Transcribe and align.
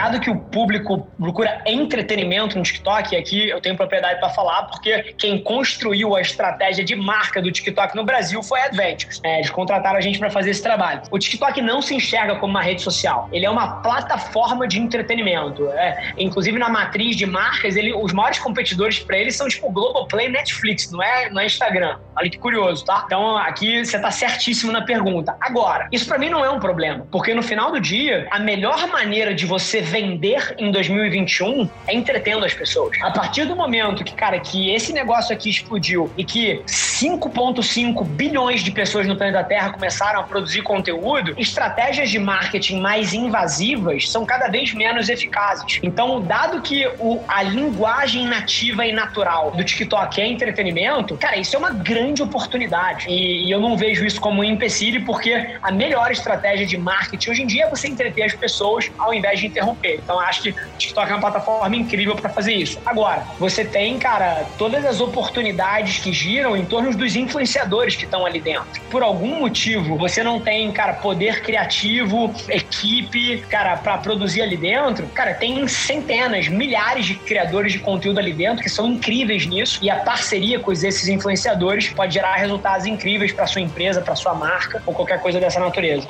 Dado 0.00 0.18
que 0.18 0.30
o 0.30 0.36
público 0.36 1.06
procura 1.18 1.62
entretenimento 1.66 2.56
no 2.56 2.62
TikTok, 2.62 3.14
e 3.14 3.18
aqui 3.18 3.48
eu 3.50 3.60
tenho 3.60 3.76
propriedade 3.76 4.18
para 4.18 4.30
falar, 4.30 4.62
porque 4.64 5.14
quem 5.18 5.38
construiu 5.42 6.16
a 6.16 6.20
estratégia 6.22 6.82
de 6.82 6.96
marca 6.96 7.42
do 7.42 7.52
TikTok 7.52 7.94
no 7.94 8.02
Brasil 8.02 8.42
foi 8.42 8.60
a 8.60 8.64
Adventures. 8.64 9.20
É, 9.22 9.36
eles 9.36 9.50
contrataram 9.50 9.98
a 9.98 10.00
gente 10.00 10.18
para 10.18 10.30
fazer 10.30 10.50
esse 10.50 10.62
trabalho. 10.62 11.02
O 11.10 11.18
TikTok 11.18 11.60
não 11.60 11.82
se 11.82 11.94
enxerga 11.94 12.36
como 12.36 12.50
uma 12.50 12.62
rede 12.62 12.80
social, 12.80 13.28
ele 13.30 13.44
é 13.44 13.50
uma 13.50 13.82
plataforma 13.82 14.66
de 14.66 14.80
entretenimento. 14.80 15.68
É, 15.72 16.12
inclusive 16.16 16.58
na 16.58 16.70
matriz 16.70 17.14
de 17.14 17.26
marcas, 17.26 17.76
ele, 17.76 17.92
os 17.92 18.12
maiores 18.12 18.38
competidores 18.38 18.98
para 19.00 19.18
ele 19.18 19.30
são 19.30 19.48
tipo 19.48 19.70
Globoplay 19.70 20.30
Netflix, 20.30 20.90
não 20.90 21.02
é, 21.02 21.28
não 21.28 21.42
é 21.42 21.46
Instagram. 21.46 21.98
Olha 22.16 22.30
que 22.30 22.38
curioso, 22.38 22.84
tá? 22.86 23.02
Então 23.04 23.36
aqui 23.36 23.84
você 23.84 23.98
tá 23.98 24.10
certíssimo 24.10 24.72
na 24.72 24.82
pergunta. 24.82 25.36
Agora, 25.40 25.88
isso 25.92 26.06
para 26.06 26.18
mim 26.18 26.30
não 26.30 26.42
é 26.42 26.50
um 26.50 26.58
problema, 26.58 27.06
porque 27.10 27.34
no 27.34 27.42
final 27.42 27.70
do 27.70 27.80
dia, 27.80 28.26
a 28.30 28.38
melhor 28.38 28.86
maneira 28.88 29.34
de 29.34 29.44
você 29.44 29.82
vender 29.90 30.54
em 30.56 30.70
2021 30.70 31.68
é 31.86 31.94
entretendo 31.94 32.44
as 32.44 32.54
pessoas. 32.54 32.96
A 33.02 33.10
partir 33.10 33.44
do 33.44 33.56
momento 33.56 34.04
que, 34.04 34.14
cara, 34.14 34.38
que 34.38 34.70
esse 34.70 34.92
negócio 34.92 35.34
aqui 35.34 35.50
explodiu 35.50 36.10
e 36.16 36.24
que 36.24 36.62
5,5 36.66 38.04
bilhões 38.06 38.62
de 38.62 38.70
pessoas 38.70 39.06
no 39.06 39.16
planeta 39.16 39.42
Terra 39.42 39.70
começaram 39.70 40.20
a 40.20 40.22
produzir 40.22 40.62
conteúdo, 40.62 41.34
estratégias 41.36 42.10
de 42.10 42.18
marketing 42.18 42.80
mais 42.80 43.12
invasivas 43.12 44.08
são 44.08 44.24
cada 44.24 44.48
vez 44.48 44.72
menos 44.72 45.08
eficazes. 45.08 45.80
Então, 45.82 46.20
dado 46.20 46.62
que 46.62 46.86
o, 46.98 47.20
a 47.26 47.42
linguagem 47.42 48.26
nativa 48.26 48.86
e 48.86 48.92
natural 48.92 49.50
do 49.50 49.64
TikTok 49.64 50.20
é 50.20 50.26
entretenimento, 50.26 51.16
cara, 51.16 51.36
isso 51.36 51.56
é 51.56 51.58
uma 51.58 51.70
grande 51.70 52.22
oportunidade. 52.22 53.08
E, 53.08 53.46
e 53.46 53.50
eu 53.50 53.60
não 53.60 53.76
vejo 53.76 54.04
isso 54.04 54.20
como 54.20 54.42
um 54.42 54.44
empecilho, 54.44 55.04
porque 55.04 55.56
a 55.62 55.72
melhor 55.72 56.12
estratégia 56.12 56.66
de 56.66 56.76
marketing 56.76 57.30
hoje 57.30 57.42
em 57.42 57.46
dia 57.46 57.64
é 57.64 57.70
você 57.70 57.88
entreter 57.88 58.24
as 58.24 58.34
pessoas 58.34 58.90
ao 58.98 59.12
invés 59.12 59.40
de 59.40 59.46
interromper 59.46 59.79
Então 59.82 60.18
acho 60.20 60.42
que 60.42 60.50
o 60.50 60.54
TikTok 60.78 61.10
é 61.10 61.14
uma 61.14 61.20
plataforma 61.20 61.74
incrível 61.76 62.14
para 62.16 62.30
fazer 62.30 62.54
isso. 62.54 62.78
Agora, 62.84 63.26
você 63.38 63.64
tem, 63.64 63.98
cara, 63.98 64.46
todas 64.58 64.84
as 64.84 65.00
oportunidades 65.00 65.98
que 65.98 66.12
giram 66.12 66.56
em 66.56 66.64
torno 66.64 66.94
dos 66.96 67.16
influenciadores 67.16 67.96
que 67.96 68.04
estão 68.04 68.26
ali 68.26 68.40
dentro. 68.40 68.68
Por 68.90 69.02
algum 69.02 69.40
motivo, 69.40 69.96
você 69.96 70.22
não 70.22 70.40
tem, 70.40 70.70
cara, 70.72 70.94
poder 70.94 71.42
criativo, 71.42 72.32
equipe, 72.48 73.38
cara, 73.48 73.76
para 73.76 73.98
produzir 73.98 74.42
ali 74.42 74.56
dentro. 74.56 75.06
Cara, 75.08 75.34
tem 75.34 75.66
centenas, 75.68 76.48
milhares 76.48 77.06
de 77.06 77.14
criadores 77.14 77.72
de 77.72 77.78
conteúdo 77.78 78.18
ali 78.18 78.32
dentro 78.32 78.62
que 78.62 78.68
são 78.68 78.86
incríveis 78.86 79.46
nisso 79.46 79.78
e 79.82 79.90
a 79.90 79.96
parceria 79.96 80.58
com 80.58 80.72
esses 80.72 81.08
influenciadores 81.08 81.90
pode 81.90 82.14
gerar 82.14 82.36
resultados 82.36 82.86
incríveis 82.86 83.32
para 83.32 83.46
sua 83.46 83.60
empresa, 83.60 84.00
para 84.00 84.14
sua 84.14 84.34
marca 84.34 84.82
ou 84.86 84.94
qualquer 84.94 85.20
coisa 85.20 85.40
dessa 85.40 85.60
natureza. 85.60 86.08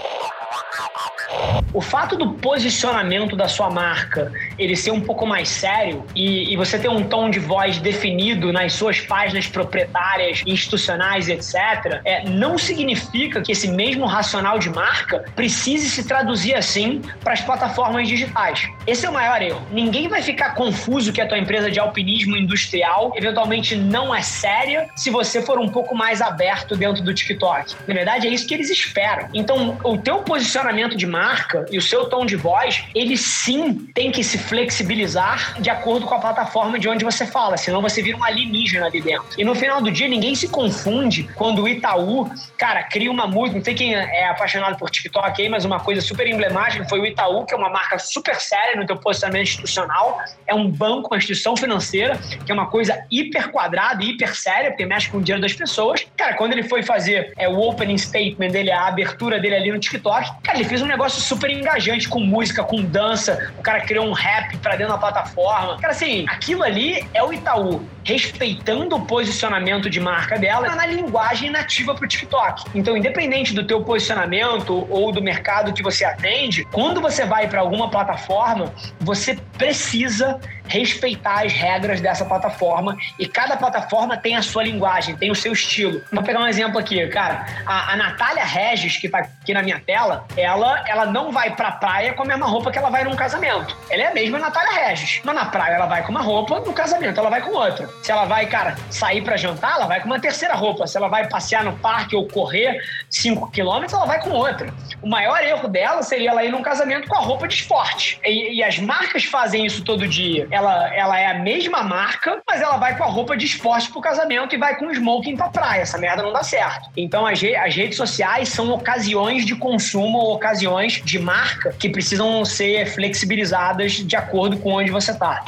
O 1.73 1.81
fato 1.81 2.17
do 2.17 2.33
posicionamento 2.33 3.37
da 3.37 3.48
sua 3.48 3.70
marca 3.70 4.33
ele 4.59 4.75
ser 4.77 4.91
um 4.91 5.01
pouco 5.01 5.27
mais 5.27 5.48
sério 5.48 6.05
e, 6.15 6.53
e, 6.53 6.56
você 6.56 6.79
ter 6.79 6.89
um 6.89 7.03
tom 7.03 7.31
de 7.31 7.39
voz 7.39 7.79
definido 7.79 8.53
nas 8.53 8.73
suas 8.73 9.01
páginas 9.01 9.47
proprietárias, 9.47 10.43
institucionais, 10.47 11.28
etc., 11.28 12.01
é, 12.05 12.28
não 12.28 12.59
significa 12.59 13.41
que 13.41 13.53
esse 13.53 13.69
mesmo 13.69 14.06
racional 14.06 14.59
de 14.59 14.69
marca 14.69 15.25
precise 15.34 15.89
se 15.89 16.06
traduzir 16.06 16.55
assim 16.55 17.01
para 17.23 17.33
as 17.33 17.41
plataformas 17.41 18.09
digitais. 18.09 18.69
Esse 18.87 19.06
é 19.06 19.11
o 19.11 19.12
maior 19.12 19.41
erro. 19.41 19.62
Ninguém 19.71 20.09
vai 20.09 20.23
ficar 20.23 20.55
confuso 20.55 21.12
que 21.12 21.21
a 21.21 21.27
tua 21.27 21.39
empresa 21.39 21.71
de 21.71 21.78
alpinismo 21.78 22.37
industrial 22.37 23.12
eventualmente 23.15 23.77
não 23.77 24.15
é 24.15 24.23
séria 24.23 24.89
se 24.97 25.11
você 25.11 25.41
for 25.41 25.59
um 25.59 25.69
pouco 25.69 25.95
mais 25.95 26.21
aberto 26.21 26.77
dentro 26.77 27.03
do 27.03 27.15
TikTok. 27.15 27.75
Na 27.87 27.95
verdade, 27.95 28.27
é 28.27 28.31
isso 28.31 28.47
que 28.47 28.55
eles 28.55 28.71
esperam. 28.71 29.28
Então, 29.33 29.78
o 29.84 29.97
teu 29.97 30.19
posicionamento 30.19 30.97
de 30.97 31.06
marca 31.06 31.40
e 31.71 31.79
o 31.79 31.83
seu 31.83 32.09
tom 32.09 32.25
de 32.27 32.37
voz, 32.37 32.84
ele 32.95 33.17
sim 33.17 33.87
tem 33.95 34.11
que 34.11 34.23
se 34.23 34.39
flexibilizar 34.39 35.61
de 35.61 35.71
acordo 35.71 36.06
com 36.06 36.15
a 36.15 36.19
plataforma 36.19 36.78
de 36.78 36.89
onde 36.89 37.05
você 37.05 37.27
fala, 37.27 37.56
senão 37.56 37.81
você 37.81 38.03
vira 38.03 38.17
um 38.17 38.25
alienígena 38.25 38.87
ali 38.87 39.01
dentro. 39.01 39.27
E 39.37 39.45
no 39.45 39.55
final 39.55 39.81
do 39.81 39.91
dia, 39.91 40.09
ninguém 40.09 40.34
se 40.34 40.49
confunde 40.49 41.29
quando 41.34 41.62
o 41.62 41.69
Itaú, 41.69 42.31
cara, 42.56 42.83
cria 42.84 43.11
uma 43.11 43.27
música, 43.27 43.59
não 43.59 43.65
sei 43.65 43.75
quem 43.75 43.95
é 43.95 44.29
apaixonado 44.29 44.77
por 44.77 44.91
TikTok 44.91 45.41
aí, 45.41 45.49
mas 45.49 45.65
uma 45.65 45.81
coisa 45.81 46.00
super 46.00 46.27
emblemática 46.27 46.84
foi 46.89 47.00
o 47.00 47.06
Itaú, 47.06 47.45
que 47.45 47.55
é 47.55 47.56
uma 47.56 47.69
marca 47.69 47.99
super 47.99 48.37
séria 48.37 48.77
no 48.77 48.87
teu 48.87 48.97
posicionamento 48.97 49.49
institucional, 49.49 50.21
é 50.47 50.55
um 50.55 50.69
banco, 50.69 51.09
uma 51.09 51.17
instituição 51.17 51.56
financeira, 51.56 52.19
que 52.45 52.50
é 52.50 52.55
uma 52.55 52.67
coisa 52.67 53.05
hiper 53.11 53.50
quadrada, 53.50 54.03
hiper 54.03 54.34
séria, 54.34 54.71
porque 54.71 54.87
mexe 54.87 55.11
com 55.11 55.19
o 55.19 55.23
dinheiro 55.23 55.41
das 55.41 55.53
pessoas. 55.53 56.06
Cara, 56.17 56.34
quando 56.34 56.53
ele 56.53 56.62
foi 56.62 56.83
fazer 56.83 57.33
é, 57.37 57.49
o 57.49 57.59
opening 57.59 57.99
statement 57.99 58.50
dele, 58.50 58.71
a 58.71 58.87
abertura 58.87 59.39
dele 59.39 59.55
ali 59.55 59.73
no 59.73 59.79
TikTok, 59.79 60.43
cara, 60.43 60.59
ele 60.59 60.69
fez 60.69 60.83
um 60.83 60.87
negócio 60.87 61.21
super 61.31 61.49
engajante, 61.49 62.09
com 62.09 62.19
música, 62.19 62.65
com 62.65 62.83
dança, 62.83 63.53
o 63.57 63.63
cara 63.63 63.81
criou 63.83 64.05
um 64.05 64.13
rap 64.13 64.57
pra 64.59 64.75
dentro 64.75 64.95
da 64.95 64.99
plataforma. 64.99 65.79
Cara, 65.79 65.93
assim, 65.93 66.27
aquilo 66.29 66.65
ali 66.65 67.07
é 67.15 67.23
o 67.23 67.33
Itaú 67.33 67.89
respeitando 68.10 68.97
o 68.97 69.06
posicionamento 69.06 69.88
de 69.88 70.00
marca 70.00 70.37
dela 70.37 70.75
na 70.75 70.84
linguagem 70.84 71.48
nativa 71.48 71.94
pro 71.94 72.09
TikTok. 72.09 72.65
Então, 72.75 72.97
independente 72.97 73.54
do 73.54 73.65
teu 73.65 73.84
posicionamento 73.84 74.84
ou 74.91 75.12
do 75.12 75.22
mercado 75.22 75.72
que 75.72 75.81
você 75.81 76.04
atende, 76.04 76.65
quando 76.72 77.00
você 77.00 77.25
vai 77.25 77.47
para 77.49 77.60
alguma 77.60 77.88
plataforma, 77.88 78.75
você 79.00 79.38
precisa 79.56 80.41
respeitar 80.66 81.44
as 81.44 81.53
regras 81.53 82.00
dessa 82.00 82.25
plataforma 82.25 82.97
e 83.19 83.26
cada 83.26 83.56
plataforma 83.56 84.16
tem 84.16 84.37
a 84.37 84.43
sua 84.43 84.62
linguagem, 84.62 85.16
tem 85.16 85.31
o 85.31 85.34
seu 85.34 85.53
estilo. 85.53 86.00
Vou 86.12 86.22
pegar 86.22 86.41
um 86.41 86.47
exemplo 86.47 86.78
aqui, 86.78 87.06
cara. 87.09 87.44
A, 87.66 87.93
a 87.93 87.97
Natália 87.97 88.44
Regis, 88.44 88.97
que 88.97 89.09
tá 89.09 89.19
aqui 89.19 89.53
na 89.53 89.62
minha 89.62 89.81
tela, 89.81 90.25
ela, 90.37 90.84
ela 90.87 91.06
não 91.06 91.32
vai 91.32 91.54
pra 91.54 91.72
praia 91.72 92.12
com 92.12 92.22
a 92.22 92.26
mesma 92.26 92.47
roupa 92.47 92.70
que 92.70 92.78
ela 92.78 92.88
vai 92.88 93.03
num 93.03 93.16
casamento. 93.16 93.76
Ela 93.91 94.03
é 94.04 94.06
a 94.06 94.15
mesma 94.15 94.38
Natália 94.38 94.87
Regis. 94.87 95.20
Mas 95.25 95.34
na 95.34 95.47
praia 95.47 95.75
ela 95.75 95.87
vai 95.87 96.03
com 96.04 96.10
uma 96.10 96.22
roupa, 96.22 96.60
no 96.60 96.72
casamento 96.72 97.19
ela 97.19 97.31
vai 97.31 97.41
com 97.41 97.50
outra. 97.50 97.88
Se 98.03 98.11
ela 98.11 98.25
vai, 98.25 98.47
cara, 98.47 98.77
sair 98.91 99.22
para 99.22 99.37
jantar, 99.37 99.77
ela 99.77 99.87
vai 99.87 100.00
com 100.00 100.06
uma 100.06 100.21
terceira 100.21 100.55
roupa. 100.55 100.87
Se 100.87 100.97
ela 100.97 101.09
vai 101.09 101.28
passear 101.28 101.65
no 101.65 101.77
parque 101.78 102.16
ou 102.16 102.27
correr 102.27 102.81
5 103.11 103.50
quilômetros, 103.50 103.93
ela 103.93 104.06
vai 104.06 104.21
com 104.21 104.31
outra. 104.31 104.72
O 105.03 105.09
maior 105.09 105.43
erro 105.43 105.69
dela 105.69 106.03
seria 106.03 106.31
ela 106.31 106.44
ir 106.44 106.50
num 106.50 106.62
casamento 106.62 107.09
com 107.09 107.16
a 107.16 107.21
roupa 107.21 107.47
de 107.47 107.55
esporte. 107.55 108.21
E, 108.25 108.56
e 108.56 108.62
as 108.62 108.78
marcas 108.78 109.25
fazem 109.25 109.65
isso 109.65 109.84
todo 109.84 110.06
dia. 110.09 110.47
Ela, 110.50 110.94
ela 110.94 111.19
é 111.19 111.27
a 111.27 111.38
mesma 111.38 111.83
marca, 111.83 112.41
mas 112.49 112.61
ela 112.61 112.77
vai 112.77 112.97
com 112.97 113.05
a 113.05 113.06
roupa 113.06 113.37
de 113.37 113.47
esporte 113.47 113.91
pro 113.91 114.00
casamento 114.00 114.55
e 114.55 114.59
vai 114.59 114.77
com 114.77 114.91
smoking 114.91 115.37
pra 115.37 115.49
praia. 115.49 115.82
Essa 115.82 115.99
merda 115.99 116.22
não 116.22 116.32
dá 116.32 116.43
certo. 116.43 116.91
Então 116.97 117.27
as, 117.27 117.41
as 117.43 117.75
redes 117.75 117.97
sociais 117.97 118.49
são 118.49 118.71
ocasiões 118.72 119.44
de 119.44 119.55
consumo, 119.55 120.19
ocasiões 120.32 121.03
de 121.05 121.19
marca 121.19 121.75
que 121.78 121.88
precisam 121.88 122.44
ser 122.44 122.87
flexibilizadas 122.87 123.93
de 123.93 124.17
acordo 124.17 124.59
com 124.59 124.72
onde 124.72 124.91
você 124.91 125.17
tá. 125.17 125.44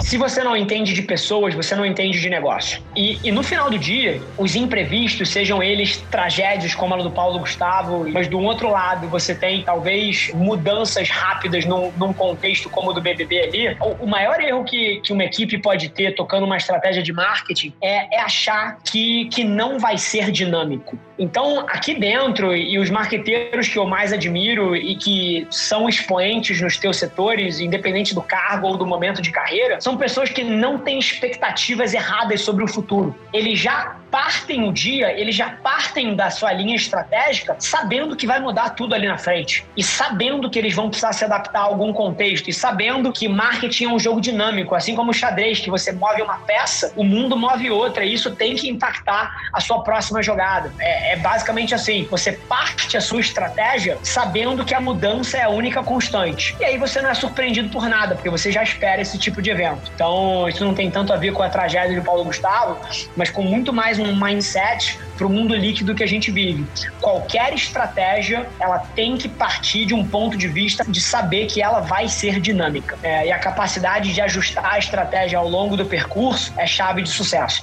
Se 0.00 0.16
você 0.16 0.42
não 0.42 0.56
entende 0.56 0.92
de 0.92 1.02
pessoas, 1.02 1.54
você 1.54 1.74
não 1.74 1.84
entende 1.84 2.20
de 2.20 2.28
negócio. 2.28 2.82
E, 2.96 3.18
e, 3.22 3.32
no 3.32 3.42
final 3.42 3.70
do 3.70 3.78
dia, 3.78 4.20
os 4.36 4.54
imprevistos, 4.54 5.28
sejam 5.28 5.62
eles 5.62 5.98
tragédias 6.10 6.74
como 6.74 6.94
a 6.94 6.98
do 6.98 7.10
Paulo 7.10 7.38
Gustavo, 7.38 8.08
mas 8.10 8.28
do 8.28 8.38
outro 8.38 8.70
lado 8.70 9.08
você 9.08 9.34
tem 9.34 9.62
talvez 9.62 10.30
mudanças 10.34 11.08
rápidas 11.10 11.64
num, 11.64 11.92
num 11.96 12.12
contexto 12.12 12.70
como 12.70 12.90
o 12.90 12.92
do 12.92 13.00
BBB 13.00 13.40
ali. 13.40 13.76
O, 13.80 14.04
o, 14.04 14.06
maior 14.06 14.40
erro 14.40 14.64
que, 14.64 15.00
que 15.00 15.12
uma 15.12 15.24
equipe 15.24 15.58
pode 15.58 15.88
ter 15.88 16.14
tocando 16.14 16.44
uma 16.44 16.56
estratégia 16.56 17.02
de 17.02 17.12
marketing 17.12 17.72
é, 17.82 18.16
é 18.16 18.20
achar 18.20 18.78
que, 18.84 19.26
que 19.26 19.44
não 19.44 19.78
vai 19.78 19.98
ser 19.98 20.30
dinâmico. 20.30 20.98
Então, 21.18 21.60
aqui 21.68 21.94
dentro, 21.94 22.54
e 22.54 22.78
os 22.78 22.90
marqueteiros 22.90 23.68
que 23.68 23.78
eu 23.78 23.86
mais 23.86 24.12
admiro 24.12 24.74
e 24.74 24.96
que 24.96 25.46
são 25.50 25.88
expoentes 25.88 26.60
nos 26.60 26.76
teus 26.76 26.96
setores, 26.96 27.60
independente 27.60 28.14
do 28.14 28.22
cargo 28.22 28.66
ou 28.66 28.76
do 28.76 28.86
momento 28.86 29.22
de 29.22 29.30
carreira, 29.30 29.80
são 29.80 29.96
pessoas 29.96 30.30
que 30.30 30.42
não 30.42 30.78
têm 30.78 30.98
expectativas 30.98 31.94
erradas 31.94 32.40
sobre 32.40 32.64
o 32.64 32.68
futuro. 32.68 33.14
Eles 33.32 33.58
já 33.58 33.96
partem 34.14 34.68
o 34.68 34.72
dia, 34.72 35.12
eles 35.18 35.34
já 35.34 35.50
partem 35.50 36.14
da 36.14 36.30
sua 36.30 36.52
linha 36.52 36.76
estratégica 36.76 37.56
sabendo 37.58 38.14
que 38.14 38.28
vai 38.28 38.38
mudar 38.38 38.70
tudo 38.70 38.94
ali 38.94 39.08
na 39.08 39.18
frente. 39.18 39.66
E 39.76 39.82
sabendo 39.82 40.48
que 40.48 40.56
eles 40.56 40.72
vão 40.72 40.88
precisar 40.88 41.12
se 41.12 41.24
adaptar 41.24 41.60
a 41.60 41.64
algum 41.64 41.92
contexto. 41.92 42.48
E 42.48 42.52
sabendo 42.52 43.12
que 43.12 43.26
marketing 43.28 43.86
é 43.86 43.88
um 43.88 43.98
jogo 43.98 44.20
dinâmico. 44.20 44.74
Assim 44.76 44.94
como 44.94 45.10
o 45.10 45.14
xadrez, 45.14 45.58
que 45.58 45.68
você 45.68 45.90
move 45.90 46.22
uma 46.22 46.38
peça, 46.38 46.92
o 46.94 47.02
mundo 47.02 47.36
move 47.36 47.68
outra. 47.72 48.04
E 48.04 48.14
isso 48.14 48.34
tem 48.36 48.54
que 48.54 48.68
impactar 48.68 49.34
a 49.52 49.60
sua 49.60 49.82
próxima 49.82 50.22
jogada. 50.22 50.72
É, 50.78 51.03
é 51.04 51.16
basicamente 51.16 51.74
assim: 51.74 52.06
você 52.10 52.32
parte 52.32 52.96
a 52.96 53.00
sua 53.00 53.20
estratégia 53.20 53.98
sabendo 54.02 54.64
que 54.64 54.74
a 54.74 54.80
mudança 54.80 55.36
é 55.36 55.42
a 55.42 55.48
única 55.48 55.82
constante. 55.82 56.56
E 56.60 56.64
aí 56.64 56.78
você 56.78 57.00
não 57.00 57.10
é 57.10 57.14
surpreendido 57.14 57.68
por 57.68 57.88
nada, 57.88 58.14
porque 58.14 58.30
você 58.30 58.50
já 58.50 58.62
espera 58.62 59.00
esse 59.00 59.18
tipo 59.18 59.40
de 59.40 59.50
evento. 59.50 59.90
Então, 59.94 60.48
isso 60.48 60.64
não 60.64 60.74
tem 60.74 60.90
tanto 60.90 61.12
a 61.12 61.16
ver 61.16 61.32
com 61.32 61.42
a 61.42 61.48
tragédia 61.48 61.98
de 61.98 62.04
Paulo 62.04 62.24
Gustavo, 62.24 62.78
mas 63.16 63.30
com 63.30 63.42
muito 63.42 63.72
mais 63.72 63.98
um 63.98 64.14
mindset 64.16 64.98
para 65.16 65.26
o 65.26 65.30
mundo 65.30 65.54
líquido 65.54 65.94
que 65.94 66.02
a 66.02 66.06
gente 66.06 66.30
vive. 66.30 66.66
Qualquer 67.00 67.52
estratégia, 67.54 68.48
ela 68.58 68.78
tem 68.78 69.16
que 69.16 69.28
partir 69.28 69.86
de 69.86 69.94
um 69.94 70.06
ponto 70.06 70.36
de 70.36 70.48
vista 70.48 70.84
de 70.86 71.00
saber 71.00 71.46
que 71.46 71.62
ela 71.62 71.80
vai 71.80 72.08
ser 72.08 72.40
dinâmica. 72.40 72.98
É, 73.02 73.26
e 73.26 73.32
a 73.32 73.38
capacidade 73.38 74.12
de 74.12 74.20
ajustar 74.20 74.74
a 74.74 74.78
estratégia 74.78 75.38
ao 75.38 75.48
longo 75.48 75.76
do 75.76 75.84
percurso 75.84 76.52
é 76.56 76.66
chave 76.66 77.02
de 77.02 77.08
sucesso. 77.08 77.62